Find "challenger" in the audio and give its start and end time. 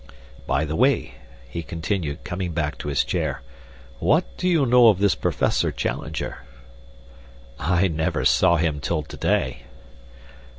5.71-6.39